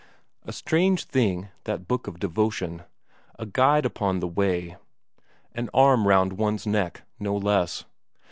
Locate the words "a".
0.47-0.51, 3.37-3.45